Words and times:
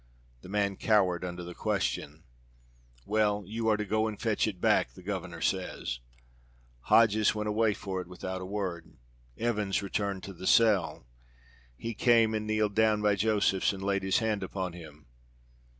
The 0.41 0.49
man 0.49 0.77
cowered 0.77 1.23
under 1.23 1.43
the 1.43 1.53
question. 1.53 2.23
"Well, 3.05 3.43
you 3.45 3.67
are 3.67 3.77
to 3.77 3.85
go 3.85 4.07
and 4.07 4.19
fetch 4.19 4.47
it 4.47 4.59
back, 4.59 4.93
the 4.95 5.03
governor 5.03 5.41
says." 5.41 5.99
Hodges 6.85 7.35
went 7.35 7.47
away 7.47 7.75
for 7.75 8.01
it 8.01 8.07
without 8.07 8.41
a 8.41 8.45
word. 8.47 8.97
Evans 9.37 9.83
returned 9.83 10.23
to 10.23 10.33
the 10.33 10.47
cell. 10.47 11.05
He 11.77 11.93
came 11.93 12.33
and 12.33 12.47
kneeled 12.47 12.73
down 12.73 13.03
by 13.03 13.13
Josephs 13.13 13.73
and 13.73 13.83
laid 13.83 14.01
his 14.01 14.17
hand 14.17 14.41
upon 14.41 14.73
him. 14.73 15.05